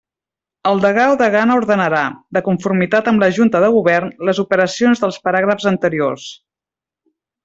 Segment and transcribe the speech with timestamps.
[0.69, 1.99] El degà o degana ordenarà,
[2.37, 6.27] de conformitat amb la Junta de Govern, les operacions dels paràgrafs anteriors.